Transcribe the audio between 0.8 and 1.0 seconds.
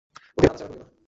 না।